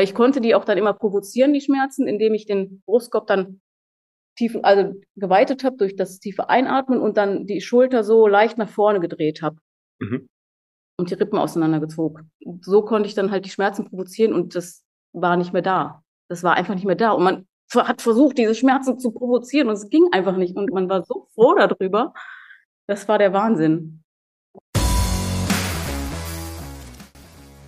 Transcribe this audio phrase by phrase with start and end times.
[0.00, 3.60] Weil ich konnte die auch dann immer provozieren, die Schmerzen, indem ich den Brustkorb dann
[4.34, 8.70] tief, also geweitet habe durch das tiefe Einatmen und dann die Schulter so leicht nach
[8.70, 9.58] vorne gedreht habe.
[9.98, 10.26] Mhm.
[10.96, 12.32] Und die Rippen auseinandergezogen.
[12.62, 16.02] So konnte ich dann halt die Schmerzen provozieren und das war nicht mehr da.
[16.30, 17.10] Das war einfach nicht mehr da.
[17.10, 20.56] Und man hat versucht, diese Schmerzen zu provozieren und es ging einfach nicht.
[20.56, 22.14] Und man war so froh darüber.
[22.86, 24.02] Das war der Wahnsinn.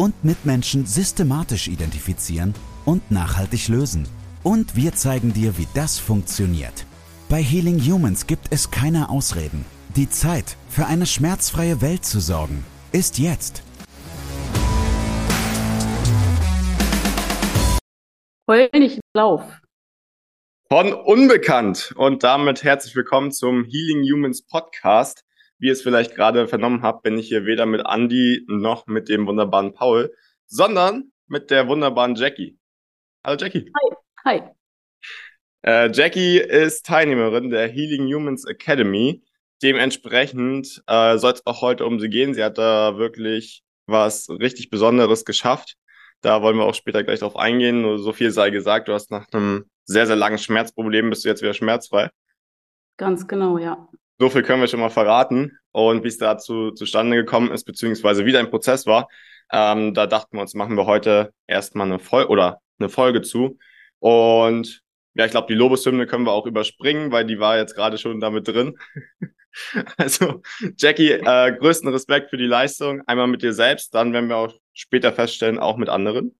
[0.00, 2.54] und Mitmenschen systematisch identifizieren
[2.86, 4.08] und nachhaltig lösen.
[4.42, 6.86] Und wir zeigen dir, wie das funktioniert.
[7.28, 9.66] Bei Healing Humans gibt es keine Ausreden.
[9.96, 13.62] Die Zeit, für eine schmerzfreie Welt zu sorgen, ist jetzt.
[18.48, 19.42] Heul nicht Lauf.
[20.70, 25.24] Von Unbekannt und damit herzlich willkommen zum Healing Humans Podcast.
[25.60, 29.10] Wie ihr es vielleicht gerade vernommen habt, bin ich hier weder mit Andy noch mit
[29.10, 30.10] dem wunderbaren Paul,
[30.46, 32.58] sondern mit der wunderbaren Jackie.
[33.22, 33.70] Hallo Jackie.
[34.24, 34.40] Hi.
[34.40, 34.42] Hi.
[35.62, 39.22] Äh, Jackie ist Teilnehmerin der Healing Humans Academy.
[39.62, 42.32] Dementsprechend äh, soll es auch heute um sie gehen.
[42.32, 45.76] Sie hat da wirklich was richtig Besonderes geschafft.
[46.22, 47.82] Da wollen wir auch später gleich drauf eingehen.
[47.82, 51.28] Nur so viel sei gesagt, du hast nach einem sehr, sehr langen Schmerzproblem bist du
[51.28, 52.08] jetzt wieder schmerzfrei.
[52.96, 53.86] Ganz genau, ja.
[54.20, 55.58] So viel können wir schon mal verraten.
[55.72, 59.08] Und wie es dazu zustande gekommen ist, beziehungsweise wie dein Prozess war,
[59.50, 63.58] ähm, da dachten wir uns, machen wir heute erstmal eine Folge oder eine Folge zu.
[63.98, 64.82] Und
[65.14, 68.20] ja, ich glaube, die Lobeshymne können wir auch überspringen, weil die war jetzt gerade schon
[68.20, 68.76] damit drin.
[69.96, 70.42] also,
[70.76, 73.00] Jackie, äh, größten Respekt für die Leistung.
[73.06, 76.38] Einmal mit dir selbst, dann werden wir auch später feststellen, auch mit anderen.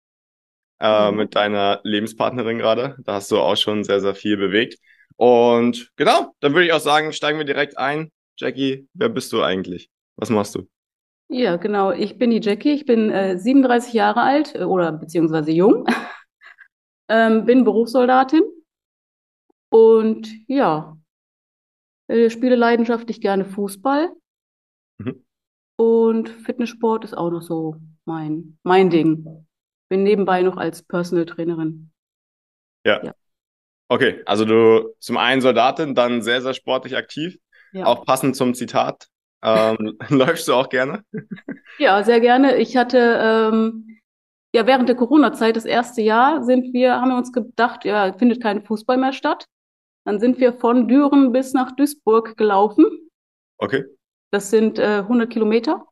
[0.81, 1.17] Äh, mhm.
[1.17, 2.97] Mit deiner Lebenspartnerin gerade.
[3.05, 4.79] Da hast du auch schon sehr, sehr viel bewegt.
[5.21, 8.11] Und genau, dann würde ich auch sagen, steigen wir direkt ein.
[8.39, 9.91] Jackie, wer bist du eigentlich?
[10.17, 10.67] Was machst du?
[11.29, 11.93] Ja, genau.
[11.93, 12.73] Ich bin die Jackie.
[12.73, 15.87] Ich bin äh, 37 Jahre alt äh, oder beziehungsweise jung.
[17.11, 18.41] ähm, bin Berufssoldatin
[19.69, 20.97] und ja,
[22.09, 24.11] äh, spiele leidenschaftlich gerne Fußball.
[24.97, 25.23] Mhm.
[25.77, 27.77] Und Fitnesssport ist auch noch so
[28.07, 29.47] mein, mein Ding.
[29.91, 31.93] Bin nebenbei noch als Personal Trainerin.
[32.87, 33.05] Ja.
[33.05, 33.15] ja.
[33.91, 37.37] Okay, also du zum einen Soldatin, dann sehr, sehr sportlich aktiv.
[37.73, 37.87] Ja.
[37.87, 39.09] Auch passend zum Zitat.
[39.43, 41.05] Ähm, läufst du auch gerne?
[41.79, 42.57] Ja, sehr gerne.
[42.59, 43.99] Ich hatte ähm,
[44.55, 48.41] ja während der Corona-Zeit, das erste Jahr, sind wir, haben wir uns gedacht, ja, findet
[48.41, 49.47] kein Fußball mehr statt.
[50.05, 52.87] Dann sind wir von Düren bis nach Duisburg gelaufen.
[53.59, 53.85] Okay.
[54.31, 55.85] Das sind äh, 100 Kilometer.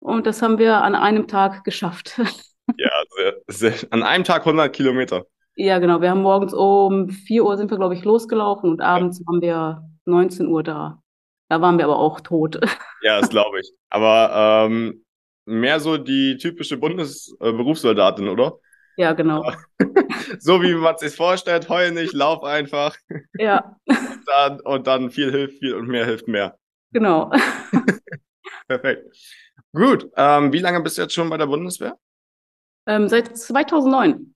[0.00, 2.20] Und das haben wir an einem Tag geschafft.
[2.78, 5.24] Ja, sehr, sehr, an einem Tag 100 Kilometer.
[5.58, 6.02] Ja, genau.
[6.02, 9.88] Wir haben morgens um 4 Uhr sind wir, glaube ich, losgelaufen und abends waren wir
[10.04, 11.02] 19 Uhr da.
[11.48, 12.60] Da waren wir aber auch tot.
[13.02, 13.70] Ja, das glaube ich.
[13.90, 15.04] Aber ähm,
[15.44, 18.58] mehr so die typische Bundesberufssoldatin, oder?
[18.96, 19.44] Ja, genau.
[20.40, 22.96] so wie man sich vorstellt, heul nicht, lauf einfach.
[23.38, 23.76] Ja.
[23.86, 23.96] Und
[24.26, 26.58] dann, und dann viel hilft viel und mehr hilft mehr.
[26.92, 27.30] Genau.
[28.66, 29.14] Perfekt.
[29.72, 30.10] Gut.
[30.16, 31.96] Ähm, wie lange bist du jetzt schon bei der Bundeswehr?
[32.86, 34.34] Ähm, seit 2009.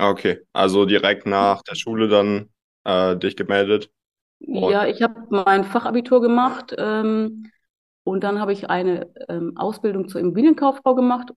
[0.00, 2.48] Okay, also direkt nach der Schule dann
[2.84, 3.90] äh, dich gemeldet.
[4.38, 7.50] Ja, ich habe mein Fachabitur gemacht ähm,
[8.04, 11.32] und dann habe ich eine ähm, Ausbildung zur Immobilienkauffrau gemacht.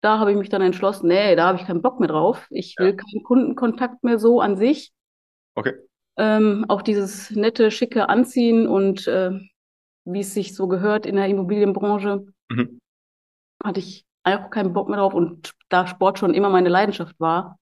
[0.00, 2.46] Da habe ich mich dann entschlossen, nee, da habe ich keinen Bock mehr drauf.
[2.50, 2.92] Ich will ja.
[2.92, 4.92] keinen Kundenkontakt mehr so an sich.
[5.56, 5.74] Okay.
[6.16, 9.32] Ähm, auch dieses nette, schicke Anziehen und äh,
[10.04, 12.78] wie es sich so gehört in der Immobilienbranche, mhm.
[13.64, 15.14] hatte ich auch keinen Bock mehr drauf.
[15.14, 17.58] Und da Sport schon immer meine Leidenschaft war,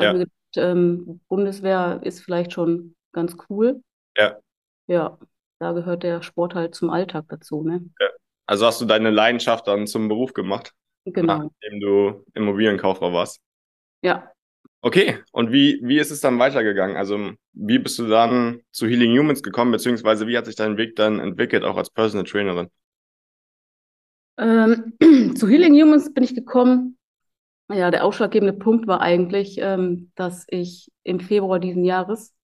[0.00, 0.12] ja.
[0.12, 3.82] gedacht, ähm, Bundeswehr ist vielleicht schon ganz cool.
[4.16, 4.38] Ja.
[4.86, 5.18] Ja,
[5.58, 7.84] da gehört der Sport halt zum Alltag dazu, ne?
[8.00, 8.08] Ja.
[8.46, 10.72] Also hast du deine Leidenschaft dann zum Beruf gemacht?
[11.06, 11.44] Genau.
[11.44, 13.40] Nachdem du Immobilienkauffrau warst.
[14.02, 14.30] Ja.
[14.82, 16.96] Okay, und wie, wie ist es dann weitergegangen?
[16.96, 20.94] Also, wie bist du dann zu Healing Humans gekommen, beziehungsweise wie hat sich dein Weg
[20.96, 22.68] dann entwickelt, auch als Personal Trainerin?
[24.36, 24.92] Ähm,
[25.36, 26.93] zu Healing Humans bin ich gekommen.
[27.70, 32.34] Ja, der ausschlaggebende Punkt war eigentlich, ähm, dass ich im Februar diesen Jahres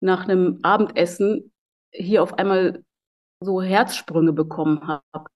[0.00, 1.52] nach einem Abendessen
[1.92, 2.82] hier auf einmal
[3.40, 5.28] so Herzsprünge bekommen habe.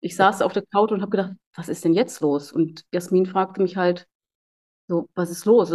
[0.00, 2.52] Ich saß auf der Couch und habe gedacht, was ist denn jetzt los?
[2.52, 4.06] Und Jasmin fragte mich halt,
[4.88, 5.72] so, was ist los?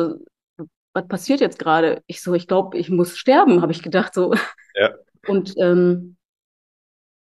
[0.96, 2.04] was passiert jetzt gerade?
[2.08, 4.34] Ich so, ich glaube, ich muss sterben, habe ich gedacht so.
[4.76, 4.94] Ja.
[5.28, 6.18] Und ähm,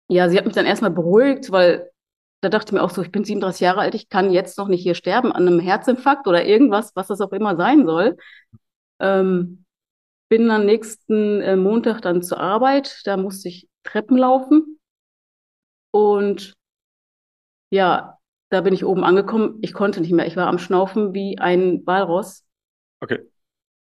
[0.08, 1.90] ja, sie hat mich dann erstmal beruhigt, weil
[2.40, 4.68] da dachte ich mir auch so, ich bin 37 Jahre alt, ich kann jetzt noch
[4.68, 8.16] nicht hier sterben an einem Herzinfarkt oder irgendwas, was das auch immer sein soll.
[8.98, 9.64] Ähm,
[10.28, 14.78] bin dann nächsten äh, Montag dann zur Arbeit, da musste ich Treppen laufen
[15.90, 16.54] und
[17.70, 18.18] ja,
[18.50, 19.58] da bin ich oben angekommen.
[19.62, 20.26] Ich konnte nicht mehr.
[20.26, 22.44] Ich war am Schnaufen wie ein Walross.
[23.00, 23.20] Okay.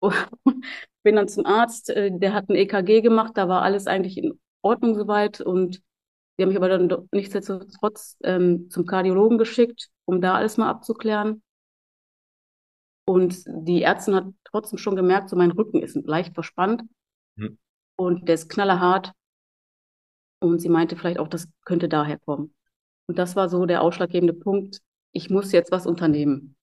[1.02, 4.38] bin dann zum Arzt, äh, der hat ein EKG gemacht, da war alles eigentlich in
[4.62, 5.80] Ordnung soweit und
[6.38, 11.42] die haben mich aber dann nichtsdestotrotz ähm, zum Kardiologen geschickt, um da alles mal abzuklären.
[13.06, 16.82] Und die Ärztin hat trotzdem schon gemerkt, so mein Rücken ist leicht verspannt
[17.36, 17.58] mhm.
[17.96, 19.12] und der ist knallerhart.
[20.40, 22.54] Und sie meinte vielleicht auch, das könnte daher kommen.
[23.06, 24.80] Und das war so der ausschlaggebende Punkt.
[25.12, 26.54] Ich muss jetzt was unternehmen.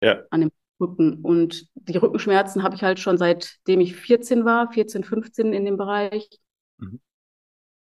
[0.00, 0.22] Ja.
[0.30, 1.20] An dem Rücken.
[1.20, 5.76] Und die Rückenschmerzen habe ich halt schon seitdem ich 14 war, 14, 15 in dem
[5.76, 6.30] Bereich.
[6.78, 7.00] Mhm.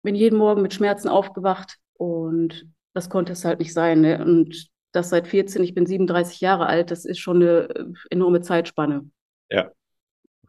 [0.04, 4.02] Bin jeden Morgen mit Schmerzen aufgewacht und das konnte es halt nicht sein.
[4.02, 4.24] Ne?
[4.24, 8.42] Und das seit 14, ich bin 37 Jahre alt, das ist schon eine äh, enorme
[8.42, 9.10] Zeitspanne.
[9.50, 9.72] Ja.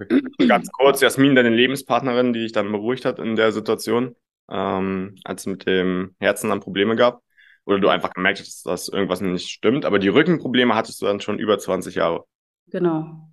[0.00, 0.22] Okay.
[0.48, 4.16] Ganz kurz, Jasmin, deine Lebenspartnerin, die dich dann beruhigt hat in der Situation,
[4.50, 7.22] ähm, als es mit dem Herzen dann Probleme gab.
[7.64, 9.84] Oder du einfach gemerkt hast, dass irgendwas nicht stimmt.
[9.84, 12.24] Aber die Rückenprobleme hattest du dann schon über 20 Jahre.
[12.66, 13.28] Genau.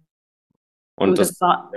[0.95, 1.71] Und, Und das, das, war,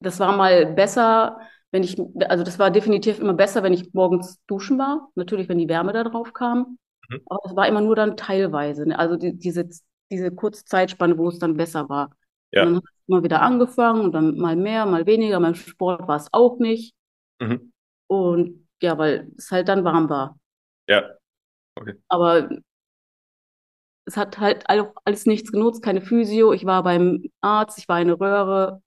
[0.00, 1.38] das war mal besser,
[1.74, 5.10] wenn ich, also das war definitiv immer besser, wenn ich morgens duschen war.
[5.16, 6.78] Natürlich, wenn die Wärme da drauf kam.
[7.08, 7.20] Mhm.
[7.26, 8.86] Aber es war immer nur dann teilweise.
[8.86, 8.96] Ne?
[8.96, 9.68] Also die, diese,
[10.08, 12.10] diese kurze Zeitspanne, wo es dann besser war.
[12.52, 12.62] Ja.
[12.62, 15.40] Und dann hat es immer wieder angefangen und dann mal mehr, mal weniger.
[15.40, 16.94] Beim Sport war es auch nicht.
[17.40, 17.72] Mhm.
[18.06, 20.38] Und ja, weil es halt dann warm war.
[20.88, 21.10] Ja.
[21.74, 21.94] Okay.
[22.06, 22.50] Aber
[24.04, 26.52] es hat halt alles nichts genutzt, keine Physio.
[26.52, 28.80] Ich war beim Arzt, ich war eine Röhre.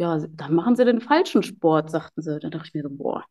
[0.00, 2.38] Ja, dann machen sie den falschen Sport, sagten sie.
[2.40, 3.26] Da dachte ich mir so, boah,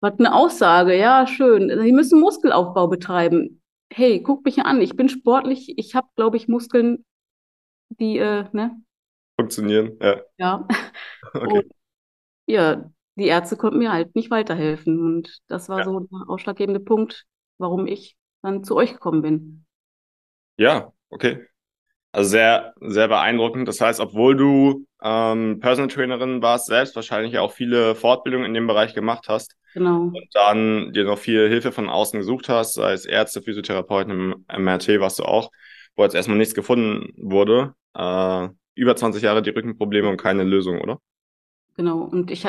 [0.00, 1.70] was eine Aussage, ja, schön.
[1.80, 3.62] Sie müssen Muskelaufbau betreiben.
[3.88, 7.04] Hey, guck mich an, ich bin sportlich, ich habe, glaube ich, Muskeln,
[7.90, 8.82] die, äh, ne?
[9.38, 10.20] Funktionieren, ja.
[10.36, 10.68] Ja.
[11.34, 11.58] Okay.
[11.58, 11.72] Und,
[12.46, 15.00] ja, die Ärzte konnten mir halt nicht weiterhelfen.
[15.00, 15.84] Und das war ja.
[15.84, 17.24] so der ausschlaggebende Punkt,
[17.58, 19.64] warum ich dann zu euch gekommen bin.
[20.56, 21.46] Ja, okay.
[22.12, 23.66] Also sehr, sehr beeindruckend.
[23.66, 28.66] Das heißt, obwohl du ähm, Personal Trainerin warst, selbst wahrscheinlich auch viele Fortbildungen in dem
[28.66, 29.56] Bereich gemacht hast.
[29.72, 30.02] Genau.
[30.02, 34.64] Und dann dir noch viel Hilfe von außen gesucht hast, sei es Ärzte, Physiotherapeuten, im
[34.64, 35.50] MRT warst du auch,
[35.96, 37.74] wo jetzt erstmal nichts gefunden wurde.
[37.94, 40.98] Äh, über 20 Jahre die Rückenprobleme und keine Lösung, oder?
[41.76, 42.02] Genau.
[42.02, 42.46] Und ich,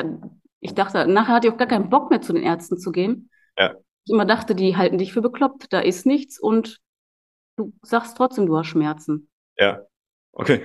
[0.60, 3.30] ich dachte, nachher hatte ich auch gar keinen Bock mehr zu den Ärzten zu gehen.
[3.58, 3.74] Ja.
[4.04, 6.80] Ich immer dachte, die halten dich für bekloppt, da ist nichts und
[7.56, 9.30] du sagst trotzdem, du hast Schmerzen.
[9.58, 9.80] Ja,
[10.32, 10.62] okay.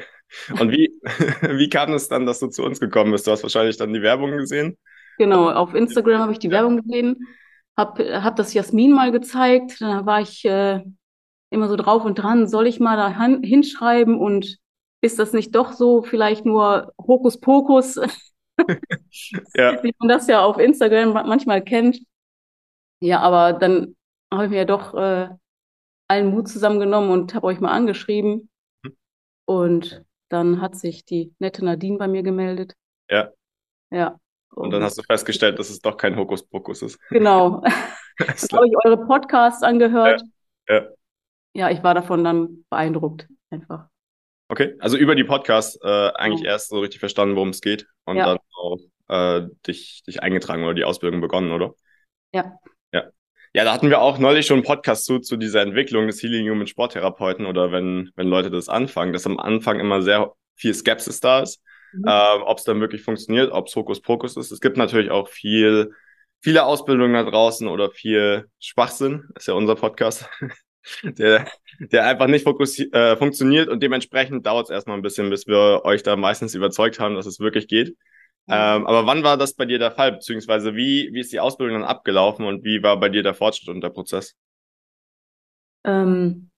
[0.60, 1.00] Und wie,
[1.58, 3.28] wie kam es dann, dass du zu uns gekommen bist?
[3.28, 4.78] Du hast wahrscheinlich dann die Werbung gesehen.
[5.18, 7.28] Genau, auf Instagram habe ich die Werbung gesehen,
[7.76, 10.82] habe hab das Jasmin mal gezeigt, dann war ich äh,
[11.50, 13.10] immer so drauf und dran, soll ich mal da
[13.42, 14.58] hinschreiben und
[15.02, 17.96] ist das nicht doch so vielleicht nur Hokuspokus,
[19.56, 19.84] ja.
[19.84, 22.00] wie man das ja auf Instagram manchmal kennt.
[23.02, 23.96] Ja, aber dann
[24.32, 25.30] habe ich mir ja doch äh,
[26.08, 28.49] allen Mut zusammengenommen und habe euch mal angeschrieben.
[29.50, 32.76] Und dann hat sich die nette Nadine bei mir gemeldet.
[33.10, 33.32] Ja.
[33.90, 34.20] Ja.
[34.54, 37.00] Und, und dann hast du festgestellt, dass es doch kein Hokuspokus ist.
[37.10, 37.64] Genau.
[38.20, 40.22] dann habe ich eure Podcasts angehört.
[40.68, 40.76] Ja.
[40.76, 40.88] ja.
[41.56, 43.88] Ja, ich war davon dann beeindruckt, einfach.
[44.50, 46.52] Okay, also über die Podcasts äh, eigentlich ja.
[46.52, 48.26] erst so richtig verstanden, worum es geht und ja.
[48.26, 48.78] dann auch
[49.08, 51.74] äh, dich, dich eingetragen oder die Ausbildung begonnen, oder?
[52.36, 52.56] Ja.
[53.54, 53.64] Ja.
[53.64, 56.68] Da hatten wir auch neulich schon einen Podcast zu, zu dieser Entwicklung des Healing Human
[56.68, 61.42] Sporttherapeuten oder wenn, wenn Leute das anfangen, dass am Anfang immer sehr viel Skepsis da
[61.42, 61.62] ist,
[61.94, 62.04] mhm.
[62.06, 64.52] äh, ob es dann wirklich funktioniert, ob es Hokuspokus ist.
[64.52, 65.92] Es gibt natürlich auch viel,
[66.42, 70.30] viele Ausbildungen da draußen oder viel Schwachsinn, ist ja unser Podcast,
[71.04, 71.48] der,
[71.80, 76.04] der einfach nicht äh, funktioniert und dementsprechend dauert es erstmal ein bisschen, bis wir euch
[76.04, 77.96] da meistens überzeugt haben, dass es wirklich geht.
[78.50, 80.14] Ähm, aber wann war das bei dir der Fall?
[80.14, 83.70] Beziehungsweise wie, wie ist die Ausbildung dann abgelaufen und wie war bei dir der Fortschritt
[83.70, 84.36] und der Prozess?
[85.84, 86.50] Ähm,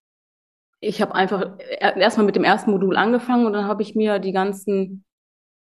[0.79, 4.31] ich habe einfach erstmal mit dem ersten Modul angefangen und dann habe ich mir die
[4.31, 5.03] ganzen,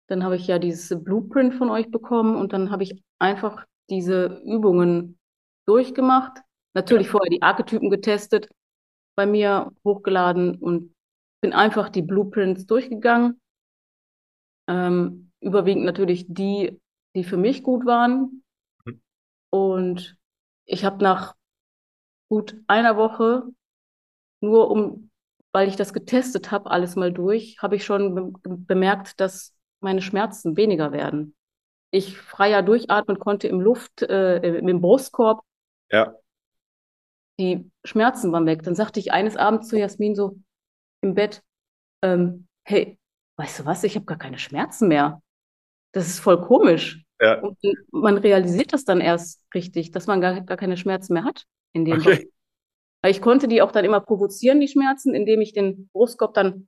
[0.07, 4.41] dann habe ich ja dieses Blueprint von euch bekommen und dann habe ich einfach diese
[4.43, 5.17] Übungen
[5.65, 6.39] durchgemacht.
[6.73, 7.11] Natürlich ja.
[7.11, 8.49] vorher die Archetypen getestet,
[9.15, 10.93] bei mir hochgeladen und
[11.41, 13.39] bin einfach die Blueprints durchgegangen.
[14.67, 16.79] Ähm, überwiegend natürlich die,
[17.15, 18.43] die für mich gut waren.
[18.85, 19.01] Mhm.
[19.49, 20.17] Und
[20.65, 21.35] ich habe nach
[22.29, 23.43] gut einer Woche
[24.41, 25.09] nur um
[25.57, 30.03] weil ich das getestet habe, alles mal durch, habe ich schon be bemerkt, dass meine
[30.03, 31.35] Schmerzen weniger werden.
[31.89, 35.41] Ich freier durchatmen konnte im Luft, äh, im Brustkorb.
[35.91, 36.13] Ja.
[37.39, 38.61] Die Schmerzen waren weg.
[38.61, 40.37] Dann sagte ich eines Abends zu Jasmin so
[41.01, 41.41] im Bett,
[42.03, 42.99] ähm, hey,
[43.37, 45.23] weißt du was, ich habe gar keine Schmerzen mehr.
[45.97, 47.03] Das ist voll komisch.
[47.19, 47.39] Ja.
[47.41, 47.57] Und
[47.91, 51.85] man realisiert das dann erst richtig, dass man gar, gar keine Schmerzen mehr hat in
[51.85, 52.29] dem Okay.
[53.01, 56.67] Weil ich konnte die auch dann immer provozieren, die Schmerzen, indem ich den Brustkorb dann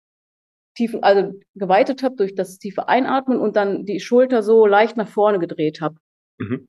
[0.75, 5.07] tief, also geweitet habe durch das tiefe Einatmen und dann die Schulter so leicht nach
[5.07, 5.97] vorne gedreht habe.
[6.39, 6.67] Mhm.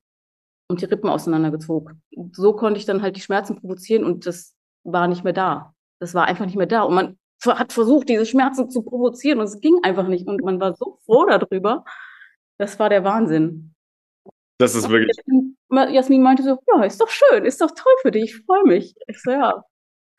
[0.69, 2.03] Und die Rippen auseinandergezogen.
[2.33, 5.73] So konnte ich dann halt die Schmerzen provozieren und das war nicht mehr da.
[5.99, 6.83] Das war einfach nicht mehr da.
[6.83, 10.27] Und man hat versucht, diese Schmerzen zu provozieren und es ging einfach nicht.
[10.27, 11.85] Und man war so froh darüber.
[12.61, 13.73] Das war der Wahnsinn.
[14.59, 15.17] Das ist wirklich.
[15.89, 18.93] Jasmin meinte so, ja, ist doch schön, ist doch toll für dich, ich freue mich.
[19.07, 19.63] Ich so, ja,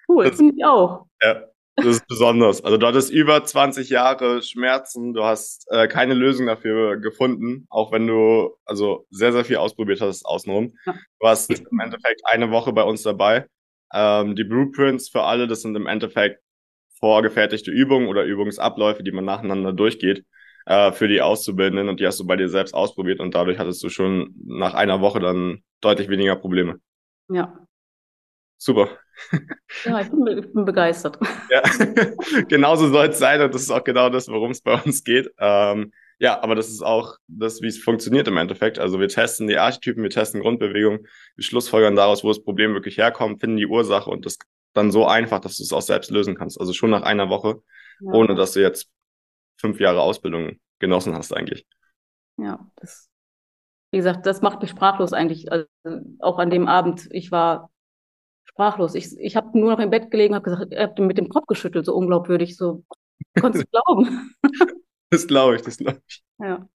[0.08, 1.06] cool, finde ich auch.
[1.22, 1.44] Ja,
[1.76, 2.64] das ist besonders.
[2.64, 7.92] Also du hattest über 20 Jahre Schmerzen, du hast äh, keine Lösung dafür gefunden, auch
[7.92, 10.75] wenn du also sehr, sehr viel ausprobiert hast außenrum.
[10.84, 10.94] Ja.
[10.94, 13.46] Du warst im Endeffekt eine Woche bei uns dabei.
[13.94, 16.42] Ähm, die Blueprints für alle, das sind im Endeffekt
[16.99, 20.25] vorgefertigte Übungen oder Übungsabläufe, die man nacheinander durchgeht
[20.66, 23.83] äh, für die Auszubildenden und die hast du bei dir selbst ausprobiert und dadurch hattest
[23.83, 26.81] du schon nach einer Woche dann deutlich weniger Probleme.
[27.28, 27.57] Ja.
[28.57, 28.88] Super.
[29.85, 31.19] Ja, ich bin, ich bin begeistert.
[31.50, 31.62] Ja,
[32.49, 35.31] genauso soll es sein und das ist auch genau das, worum es bei uns geht.
[35.38, 38.78] Ähm, ja, aber das ist auch das, wie es funktioniert im Endeffekt.
[38.78, 42.99] Also wir testen die Archetypen, wir testen Grundbewegungen, wir schlussfolgern daraus, wo das Problem wirklich
[42.99, 44.38] herkommt, finden die Ursache und das
[44.73, 46.61] dann so einfach, dass du es auch selbst lösen kannst.
[46.61, 47.62] Also schon nach einer Woche,
[48.00, 48.12] ja.
[48.12, 48.88] ohne dass du jetzt
[49.62, 51.66] fünf Jahre Ausbildung genossen hast eigentlich.
[52.37, 53.09] Ja, das,
[53.92, 55.50] wie gesagt, das macht mich sprachlos eigentlich.
[55.50, 55.66] Also
[56.19, 57.71] auch an dem Abend, ich war
[58.45, 58.95] sprachlos.
[58.95, 61.87] Ich, ich habe nur noch im Bett gelegen, habe gesagt, hat mit dem Kopf geschüttelt,
[61.87, 62.85] so unglaubwürdig, so
[63.40, 64.35] konntest du glauben.
[65.11, 66.23] das glaube ich, das glaube ich.
[66.38, 66.69] Ja.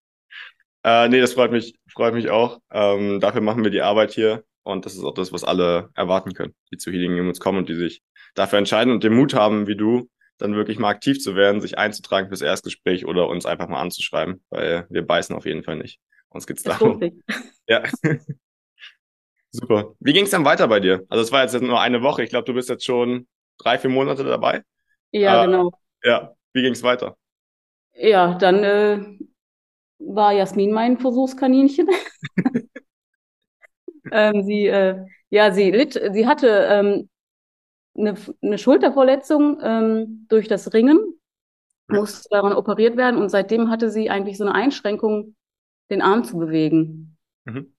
[0.83, 2.61] Äh, nee, das freut mich, freut mich auch.
[2.71, 6.33] Ähm, dafür machen wir die Arbeit hier und das ist auch das, was alle erwarten
[6.33, 8.01] können, die zu Healing Humans kommen und die sich
[8.35, 11.77] dafür entscheiden und den Mut haben, wie du, dann wirklich mal aktiv zu werden, sich
[11.77, 15.99] einzutragen fürs Erstgespräch oder uns einfach mal anzuschreiben, weil wir beißen auf jeden Fall nicht.
[16.29, 17.01] Uns geht's darum.
[17.69, 17.83] Ja.
[19.51, 19.93] Super.
[19.99, 21.05] Wie ging's dann weiter bei dir?
[21.09, 22.23] Also es war jetzt nur eine Woche.
[22.23, 23.27] Ich glaube, du bist jetzt schon
[23.57, 24.63] drei, vier Monate dabei.
[25.11, 25.71] Ja, äh, genau.
[26.01, 26.33] Ja.
[26.53, 27.17] Wie ging's weiter?
[27.93, 29.17] Ja, dann äh,
[29.99, 31.89] war Jasmin mein Versuchskaninchen.
[34.11, 37.09] ähm, sie, äh, ja, sie litt, sie hatte ähm,
[37.97, 40.99] eine, eine Schulterverletzung ähm, durch das Ringen,
[41.87, 45.35] musste daran operiert werden und seitdem hatte sie eigentlich so eine Einschränkung,
[45.89, 47.17] den Arm zu bewegen.
[47.45, 47.73] Mhm.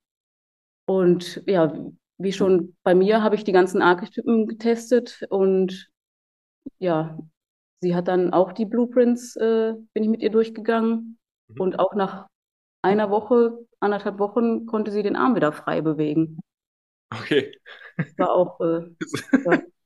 [0.87, 1.73] Und ja,
[2.17, 5.91] wie schon bei mir habe ich die ganzen Archetypen getestet und
[6.79, 7.19] ja,
[7.81, 11.61] sie hat dann auch die Blueprints, äh, bin ich mit ihr durchgegangen mhm.
[11.61, 12.29] und auch nach
[12.83, 16.39] einer Woche, anderthalb Wochen konnte sie den Arm wieder frei bewegen.
[17.11, 17.53] Okay.
[18.17, 18.91] War auch äh,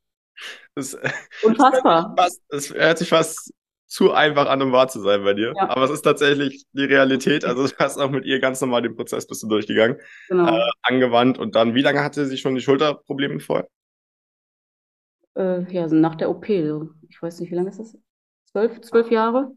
[0.74, 0.94] das,
[1.42, 2.14] Unfassbar.
[2.48, 3.52] Es hört sich fast
[3.86, 5.52] zu einfach an, um wahr zu sein bei dir.
[5.54, 5.68] Ja.
[5.68, 7.44] Aber es ist tatsächlich die Realität.
[7.44, 9.98] Also du hast auch mit ihr ganz normal den Prozess bist du durchgegangen,
[10.28, 10.56] genau.
[10.56, 13.68] äh, angewandt und dann, wie lange hatte sie schon die Schulterprobleme vorher?
[15.34, 16.46] Äh, ja, also nach der OP.
[16.46, 16.90] So.
[17.08, 17.98] Ich weiß nicht, wie lange ist das?
[18.46, 19.52] Zwölf, zwölf Jahre?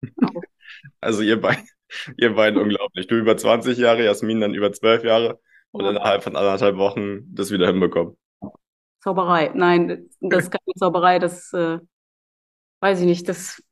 [0.00, 0.40] Genau.
[1.00, 1.66] also ihr beiden,
[2.16, 3.08] ihr beiden unglaublich.
[3.08, 5.40] Du über 20 Jahre, Jasmin dann über zwölf Jahre
[5.72, 5.90] und ja.
[5.90, 8.16] innerhalb von anderthalb Wochen das wieder hinbekommen.
[9.00, 9.50] Zauberei.
[9.54, 11.78] Nein, das ist keine Zauberei, das äh,
[12.80, 13.28] weiß ich nicht.
[13.28, 13.62] Das,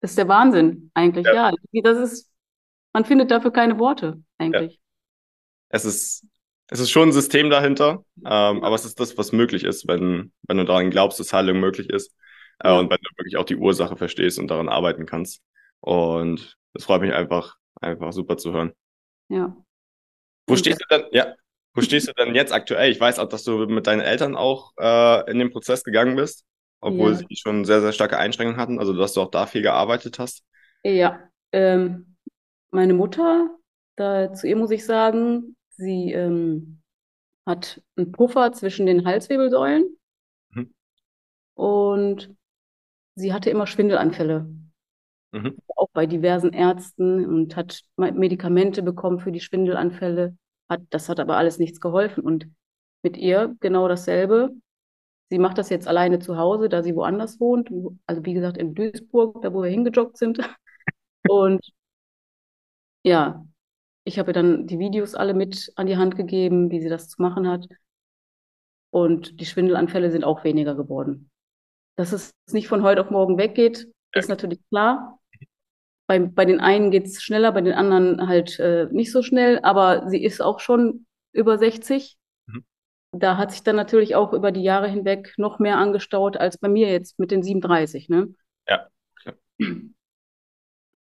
[0.00, 1.26] das ist der Wahnsinn eigentlich.
[1.26, 1.52] Ja.
[1.72, 2.30] ja, das ist,
[2.92, 4.74] man findet dafür keine Worte eigentlich.
[4.74, 4.78] Ja.
[5.68, 6.26] Es ist,
[6.66, 10.32] es ist schon ein System dahinter, ähm, aber es ist das, was möglich ist, wenn,
[10.42, 12.14] wenn du daran glaubst, dass Heilung möglich ist
[12.60, 12.78] äh, ja.
[12.78, 15.42] und wenn du wirklich auch die Ursache verstehst und daran arbeiten kannst.
[15.80, 18.72] Und das freut mich einfach, einfach super zu hören.
[19.28, 19.56] Ja.
[20.46, 21.06] Wo stehst du denn?
[21.12, 21.34] Ja.
[21.74, 22.90] Wo stehst du denn jetzt aktuell?
[22.90, 26.44] Ich weiß auch, dass du mit deinen Eltern auch äh, in den Prozess gegangen bist,
[26.80, 27.18] obwohl ja.
[27.18, 30.44] sie schon sehr, sehr starke Einschränkungen hatten, also dass du auch da viel gearbeitet hast.
[30.82, 31.20] Ja,
[31.52, 32.16] ähm,
[32.70, 33.50] meine Mutter,
[33.96, 36.80] da zu ihr muss ich sagen, sie ähm,
[37.46, 39.96] hat einen Puffer zwischen den Halswirbelsäulen
[40.50, 40.74] mhm.
[41.54, 42.34] und
[43.14, 44.48] sie hatte immer Schwindelanfälle.
[45.32, 45.56] Mhm.
[45.76, 50.36] Auch bei diversen Ärzten und hat Medikamente bekommen für die Schwindelanfälle.
[50.70, 52.24] Hat, das hat aber alles nichts geholfen.
[52.24, 52.48] Und
[53.02, 54.50] mit ihr genau dasselbe.
[55.30, 57.70] Sie macht das jetzt alleine zu Hause, da sie woanders wohnt.
[58.06, 60.38] Also wie gesagt in Duisburg, da wo wir hingejoggt sind.
[61.28, 61.60] Und
[63.04, 63.46] ja,
[64.04, 67.08] ich habe ihr dann die Videos alle mit an die Hand gegeben, wie sie das
[67.08, 67.66] zu machen hat.
[68.90, 71.30] Und die Schwindelanfälle sind auch weniger geworden.
[71.96, 75.19] dass es nicht von heute auf morgen weggeht, ist natürlich klar.
[76.10, 79.60] Bei, bei den einen geht es schneller, bei den anderen halt äh, nicht so schnell,
[79.62, 82.16] aber sie ist auch schon über 60.
[82.46, 82.64] Mhm.
[83.12, 86.68] Da hat sich dann natürlich auch über die Jahre hinweg noch mehr angestaut als bei
[86.68, 88.08] mir jetzt mit den 37.
[88.08, 88.34] Ne?
[88.68, 88.88] Ja.
[89.20, 89.36] Klar.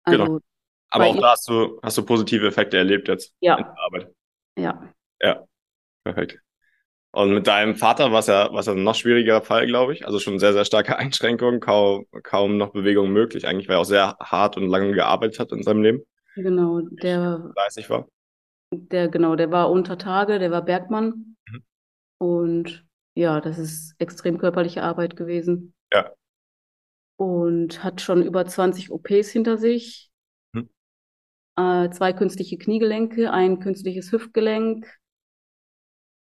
[0.03, 0.39] Also, genau.
[0.89, 3.55] Aber auch da hast du, hast du positive Effekte erlebt jetzt ja.
[3.55, 4.13] in der Arbeit.
[4.57, 4.93] Ja.
[5.21, 5.45] Ja,
[6.03, 6.41] perfekt.
[7.17, 9.91] Und mit deinem Vater war es ja, war es ja ein noch schwierigerer Fall, glaube
[9.91, 10.05] ich.
[10.05, 13.47] Also schon sehr, sehr starke Einschränkungen, kaum, kaum noch Bewegung möglich.
[13.47, 16.03] Eigentlich, weil er auch sehr hart und lange gearbeitet hat in seinem Leben.
[16.35, 17.49] Genau, der.
[17.53, 18.07] Fleißig war.
[18.71, 21.35] Der, genau, der war unter Tage, der war Bergmann.
[21.49, 21.63] Mhm.
[22.19, 25.73] Und ja, das ist extrem körperliche Arbeit gewesen.
[25.91, 26.11] Ja.
[27.15, 30.11] Und hat schon über 20 OPs hinter sich.
[30.53, 30.69] Mhm.
[31.55, 34.85] Äh, zwei künstliche Kniegelenke, ein künstliches Hüftgelenk,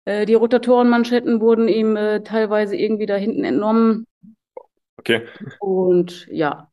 [0.06, 4.06] die Rotatorenmanschetten wurden ihm äh, teilweise irgendwie da hinten entnommen.
[4.98, 5.26] Okay.
[5.58, 6.70] Und ja.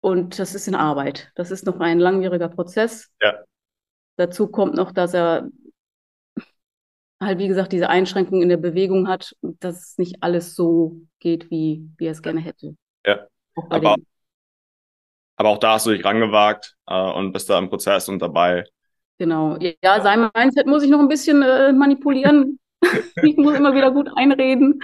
[0.00, 1.30] Und das ist in Arbeit.
[1.34, 3.10] Das ist noch ein langwieriger Prozess.
[3.20, 3.42] Ja.
[4.16, 5.48] Dazu kommt noch, dass er
[7.22, 11.50] halt, wie gesagt, diese Einschränkungen in der Bewegung hat, dass es nicht alles so geht,
[11.50, 12.76] wie, wie er es gerne hätte.
[13.06, 13.26] Ja.
[13.54, 13.96] Auch aber,
[15.36, 18.64] aber auch da hast du dich rangewagt äh, und bist da im Prozess und dabei,
[19.20, 19.58] Genau.
[19.84, 22.58] Ja, sein Mindset muss ich noch ein bisschen äh, manipulieren.
[23.22, 24.80] ich muss immer wieder gut einreden.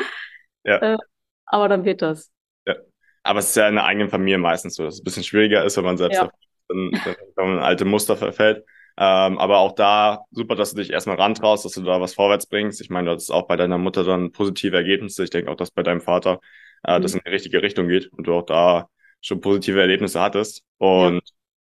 [0.62, 0.76] Ja.
[0.76, 0.98] Äh,
[1.46, 2.30] aber dann wird das.
[2.66, 2.74] Ja.
[3.22, 5.64] Aber es ist ja in der eigenen Familie meistens so, dass es ein bisschen schwieriger
[5.64, 6.30] ist, wenn man selbst ja.
[6.68, 8.66] in alte Muster verfällt.
[8.98, 12.46] Ähm, aber auch da super, dass du dich erstmal rantraust, dass du da was vorwärts
[12.46, 12.82] bringst.
[12.82, 15.24] Ich meine, du hattest auch bei deiner Mutter dann positive Ergebnisse.
[15.24, 16.40] Ich denke auch, dass bei deinem Vater
[16.84, 17.02] äh, mhm.
[17.02, 18.90] das in die richtige Richtung geht und du auch da
[19.22, 20.62] schon positive Erlebnisse hattest.
[20.76, 21.22] Und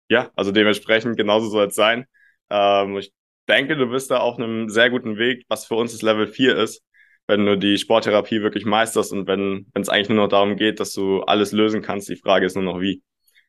[0.07, 2.05] ja, ja also dementsprechend genauso soll es sein.
[2.51, 3.11] Ähm, ich
[3.47, 6.57] denke, du bist da auf einem sehr guten Weg, was für uns das Level 4
[6.57, 6.83] ist,
[7.27, 10.93] wenn du die Sporttherapie wirklich meisterst und wenn es eigentlich nur noch darum geht, dass
[10.93, 12.09] du alles lösen kannst.
[12.09, 13.01] Die Frage ist nur noch wie.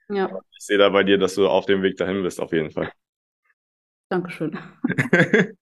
[0.09, 0.31] Ja.
[0.57, 2.93] Ich sehe da bei dir, dass du auf dem Weg dahin bist, auf jeden Fall.
[4.09, 4.59] Dankeschön.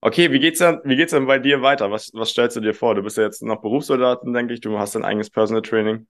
[0.00, 1.90] okay, wie geht's denn, wie geht's denn bei dir weiter?
[1.90, 2.94] Was, was stellst du dir vor?
[2.94, 4.60] Du bist ja jetzt noch Berufssoldatin, denke ich.
[4.60, 6.06] Du hast dein eigenes Personal Training.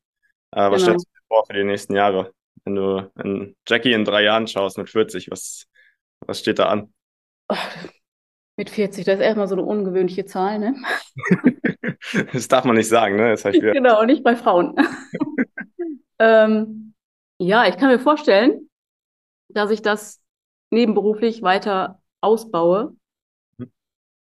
[0.53, 0.99] Äh, was genau.
[0.99, 2.33] stellst du dir vor für die nächsten Jahre?
[2.65, 5.67] Wenn du in Jackie in drei Jahren schaust mit 40, was,
[6.29, 6.93] was steht da an?
[8.59, 10.75] mit 40, das ist erstmal so eine ungewöhnliche Zahl, ne?
[12.33, 13.31] das darf man nicht sagen, ne?
[13.31, 14.75] Das heißt, genau, nicht bei Frauen.
[16.19, 16.93] ähm,
[17.39, 18.69] ja, ich kann mir vorstellen,
[19.49, 20.21] dass ich das
[20.71, 22.97] nebenberuflich weiter ausbaue
[23.59, 23.71] mhm.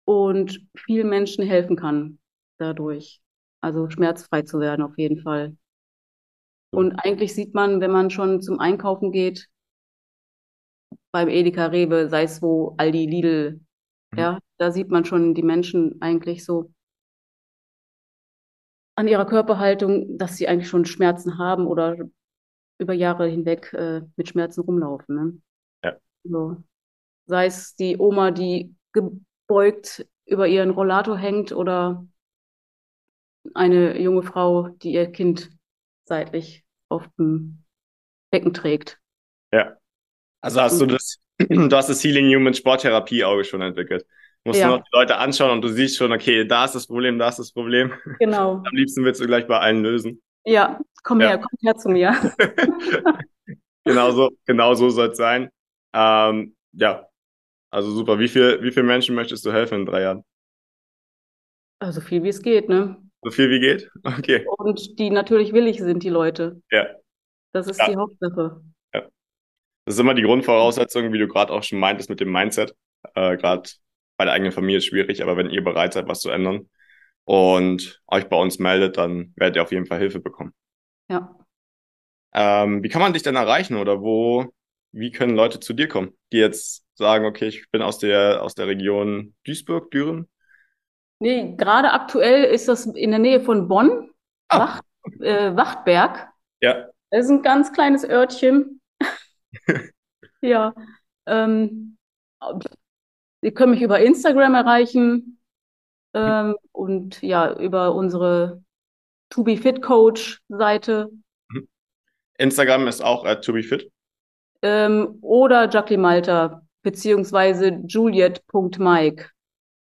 [0.04, 2.18] und vielen Menschen helfen kann
[2.58, 3.22] dadurch.
[3.62, 5.56] Also schmerzfrei zu werden auf jeden Fall.
[6.70, 9.48] Und eigentlich sieht man, wenn man schon zum Einkaufen geht,
[11.12, 13.60] beim Edeka, Rewe, sei es wo, Aldi, Lidl,
[14.12, 14.18] mhm.
[14.18, 16.70] ja, da sieht man schon die Menschen eigentlich so
[18.96, 21.96] an ihrer Körperhaltung, dass sie eigentlich schon Schmerzen haben oder
[22.78, 25.14] über Jahre hinweg äh, mit Schmerzen rumlaufen.
[25.14, 25.42] Ne?
[25.84, 25.96] Ja.
[26.24, 26.56] So.
[27.26, 32.06] Sei es die Oma, die gebeugt über ihren Rollator hängt oder
[33.54, 35.50] eine junge Frau, die ihr Kind
[36.04, 37.64] seitlich auf dem
[38.30, 38.98] Becken trägt.
[39.52, 39.76] Ja.
[40.46, 44.06] Also hast du das, du hast das Healing Human Sporttherapie Auge schon entwickelt.
[44.44, 44.68] Musst ja.
[44.68, 47.30] du noch die Leute anschauen und du siehst schon, okay, da ist das Problem, da
[47.30, 47.92] ist das Problem.
[48.20, 48.52] Genau.
[48.64, 50.22] Am liebsten willst du gleich bei allen lösen.
[50.44, 51.30] Ja, komm ja.
[51.30, 52.14] her, komm her zu mir.
[53.84, 55.50] genau so, genau so soll es sein.
[55.92, 57.08] Ähm, ja,
[57.72, 58.20] also super.
[58.20, 60.22] Wie viel, wie viel Menschen möchtest du helfen in drei Jahren?
[61.80, 62.96] Also viel wie es geht, ne?
[63.22, 63.90] So viel wie geht?
[64.04, 64.46] Okay.
[64.58, 66.62] Und die natürlich willig sind, die Leute.
[66.70, 66.86] Ja.
[67.52, 67.88] Das ist ja.
[67.88, 68.60] die Hauptsache.
[69.86, 72.74] Das ist immer die Grundvoraussetzung, wie du gerade auch schon meintest mit dem Mindset.
[73.14, 73.70] Äh, gerade
[74.16, 76.68] bei der eigenen Familie ist schwierig, aber wenn ihr bereit seid, was zu ändern
[77.24, 80.52] und euch bei uns meldet, dann werdet ihr auf jeden Fall Hilfe bekommen.
[81.08, 81.36] Ja.
[82.34, 84.46] Ähm, wie kann man dich denn erreichen oder wo,
[84.90, 88.56] wie können Leute zu dir kommen, die jetzt sagen, okay, ich bin aus der, aus
[88.56, 90.28] der Region Duisburg, Düren?
[91.20, 94.10] Nee, gerade aktuell ist das in der Nähe von Bonn,
[94.48, 94.58] ah.
[94.58, 94.84] Wacht,
[95.20, 96.28] äh, Wachtberg.
[96.60, 96.88] Ja.
[97.10, 98.80] Das ist ein ganz kleines Örtchen.
[100.40, 100.74] Ja.
[101.26, 101.96] Ähm,
[103.42, 105.38] Sie können mich über Instagram erreichen
[106.14, 108.62] ähm, und ja, über unsere
[109.30, 111.10] To Be Fit Coach Seite.
[111.48, 111.68] Mhm.
[112.38, 113.90] Instagram ist auch at To Be Fit.
[114.62, 119.30] Ähm, oder Jacqueline Malta, beziehungsweise Juliet.mike.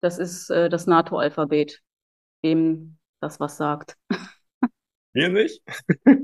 [0.00, 1.80] Das ist äh, das NATO-Alphabet,
[2.42, 3.96] dem das was sagt.
[5.14, 5.60] Mir nicht?
[6.04, 6.18] wir,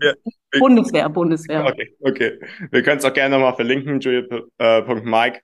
[0.00, 0.16] wir,
[0.58, 1.66] Bundeswehr, Bundeswehr.
[1.66, 2.40] Okay, okay.
[2.70, 5.40] Wir können es auch gerne nochmal verlinken, julia.mike.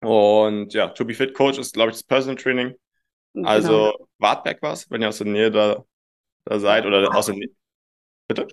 [0.00, 2.74] Und ja, To Be Fit Coach ist, glaube ich, das Personal Training.
[3.44, 4.08] Also genau.
[4.18, 5.84] Wartberg was, wenn ihr aus der Nähe da,
[6.44, 7.50] da seid oder aus der Nähe.
[8.28, 8.48] Bitte?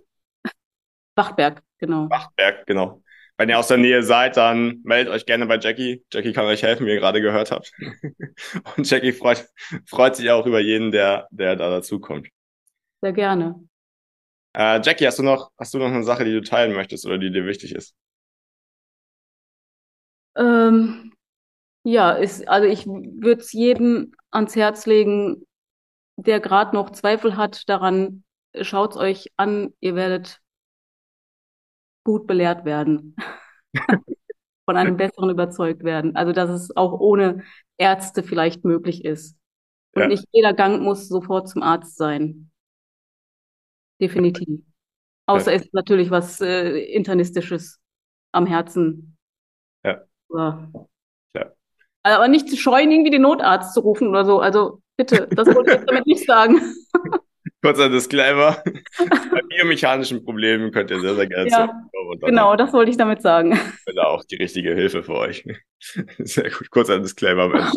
[1.15, 2.09] Wachtberg, genau.
[2.09, 3.01] Wachtberg, genau.
[3.37, 6.03] Wenn ihr aus der Nähe seid, dann meldet euch gerne bei Jackie.
[6.11, 7.71] Jackie kann euch helfen, wie ihr gerade gehört habt.
[8.77, 9.47] Und Jackie freut,
[9.87, 12.27] freut sich auch über jeden, der, der da dazukommt.
[13.03, 13.67] Sehr gerne.
[14.53, 17.17] Äh, Jackie, hast du noch, hast du noch eine Sache, die du teilen möchtest oder
[17.17, 17.93] die dir wichtig ist?
[20.37, 21.11] Ähm,
[21.83, 25.45] ja, ist, also ich würde es jedem ans Herz legen,
[26.15, 28.23] der gerade noch Zweifel hat daran,
[28.61, 30.39] schaut es euch an, ihr werdet
[32.05, 33.17] gut belehrt werden,
[34.65, 36.15] von einem Besseren überzeugt werden.
[36.15, 37.43] Also dass es auch ohne
[37.77, 39.37] Ärzte vielleicht möglich ist.
[39.93, 40.07] Und ja.
[40.07, 42.49] nicht jeder Gang muss sofort zum Arzt sein.
[44.03, 44.59] Definitiv.
[45.27, 45.57] Außer ja.
[45.57, 47.79] es ist natürlich was äh, Internistisches
[48.33, 49.15] am Herzen.
[49.85, 50.03] Ja.
[50.29, 50.69] Ja.
[52.03, 54.39] Aber nicht zu scheuen, irgendwie den Notarzt zu rufen oder so.
[54.39, 56.59] Also bitte, das wollte ich jetzt damit nicht sagen.
[57.61, 58.61] Kurzer Disclaimer.
[58.97, 61.89] Bei biomechanischen Problemen könnt ihr sehr, sehr gerne ja,
[62.19, 63.53] Genau, das wollte ich damit sagen.
[63.79, 65.45] Ich bin auch die richtige Hilfe für euch.
[66.19, 66.69] Sehr gut.
[66.69, 67.71] Kurzer Disclaimer, Mensch.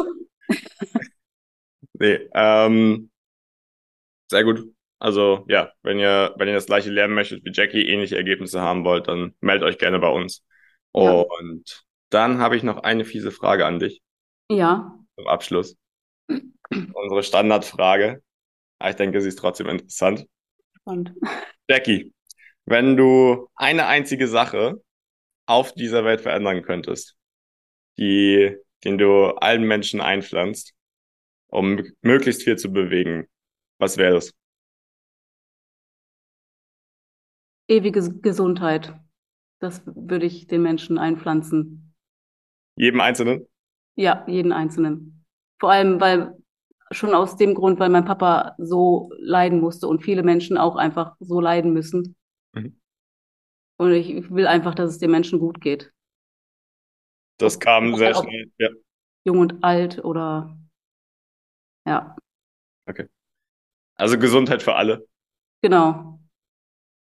[1.98, 3.10] nee, ähm,
[4.30, 4.72] sehr gut.
[4.98, 8.84] Also ja, wenn ihr, wenn ihr das gleiche lernen möchtet wie Jackie, ähnliche Ergebnisse haben
[8.84, 10.42] wollt, dann meldet euch gerne bei uns.
[10.94, 11.12] Ja.
[11.20, 14.00] Und dann habe ich noch eine fiese Frage an dich.
[14.50, 14.98] Ja.
[15.16, 15.76] Zum Abschluss.
[16.28, 18.22] Unsere Standardfrage.
[18.78, 20.26] Aber ich denke, sie ist trotzdem interessant.
[20.80, 21.12] Spannend.
[21.68, 22.14] Jackie,
[22.64, 24.82] wenn du eine einzige Sache
[25.46, 27.16] auf dieser Welt verändern könntest,
[27.98, 30.72] die, den du allen Menschen einpflanzt,
[31.48, 33.28] um möglichst viel zu bewegen,
[33.78, 34.32] was wäre das?
[37.68, 38.94] Ewige Gesundheit.
[39.60, 41.94] Das würde ich den Menschen einpflanzen.
[42.76, 43.46] Jedem Einzelnen?
[43.96, 45.24] Ja, jeden Einzelnen.
[45.58, 46.36] Vor allem, weil
[46.90, 51.16] schon aus dem Grund, weil mein Papa so leiden musste und viele Menschen auch einfach
[51.20, 52.16] so leiden müssen.
[52.52, 52.78] Mhm.
[53.78, 55.92] Und ich will einfach, dass es den Menschen gut geht.
[57.38, 58.68] Das kam sehr schnell, ja.
[59.24, 60.56] Jung und alt oder
[61.86, 62.16] ja.
[62.86, 63.08] Okay.
[63.96, 65.06] Also Gesundheit für alle.
[65.62, 66.15] Genau.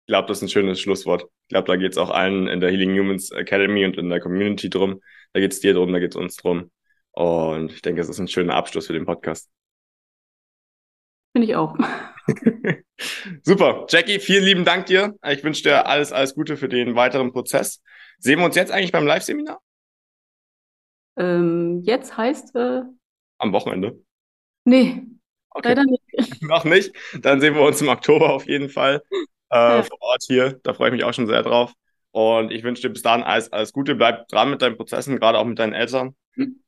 [0.05, 1.23] Ich glaube, das ist ein schönes Schlusswort.
[1.23, 4.19] Ich glaube, da geht es auch allen in der Healing Humans Academy und in der
[4.19, 5.01] Community drum.
[5.33, 6.69] Da geht es dir drum, da geht es uns drum.
[7.09, 9.49] Und ich denke, es ist ein schöner Abschluss für den Podcast.
[11.33, 11.75] Finde ich auch.
[13.41, 13.87] Super.
[13.89, 15.15] Jackie, vielen lieben Dank dir.
[15.27, 17.81] Ich wünsche dir alles, alles Gute für den weiteren Prozess.
[18.19, 19.59] Sehen wir uns jetzt eigentlich beim Live-Seminar?
[21.17, 22.55] Ähm, jetzt heißt.
[22.55, 22.81] Äh...
[23.39, 23.99] Am Wochenende.
[24.65, 25.01] Nee.
[25.49, 25.69] Okay.
[25.69, 26.41] Leider nicht.
[26.43, 26.93] Noch nicht.
[27.19, 29.01] Dann sehen wir uns im Oktober auf jeden Fall
[29.55, 29.83] äh, ja.
[29.83, 30.59] vor Ort hier.
[30.63, 31.73] Da freue ich mich auch schon sehr drauf.
[32.11, 33.95] Und ich wünsche dir bis dahin alles, alles Gute.
[33.95, 36.15] Bleib dran mit deinen Prozessen, gerade auch mit deinen Eltern.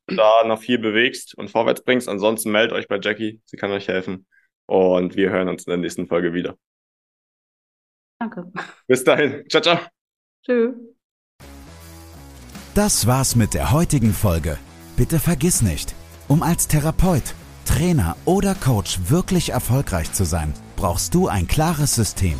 [0.08, 2.08] da noch viel bewegst und vorwärts bringst.
[2.08, 3.41] Ansonsten meldet euch bei Jackie.
[3.45, 4.26] Sie kann euch helfen.
[4.65, 6.58] Und wir hören uns in der nächsten Folge wieder.
[8.19, 8.52] Danke.
[8.88, 9.45] Bis dahin.
[9.50, 9.80] Ciao, ciao.
[10.45, 10.73] Tschö.
[12.73, 14.58] Das war's mit der heutigen Folge.
[14.97, 15.95] Bitte vergiss nicht,
[16.28, 17.34] um als Therapeut,
[17.65, 22.39] Trainer oder Coach wirklich erfolgreich zu sein, brauchst du ein klares System.